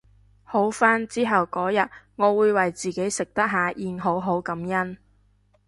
[0.43, 4.97] 好返之後嗰日我會為自己食得下嚥好好感恩